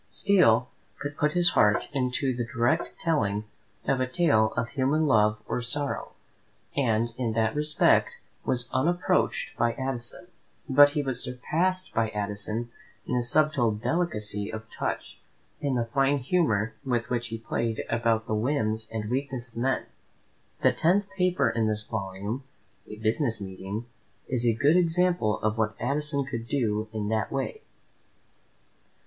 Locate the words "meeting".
23.39-23.85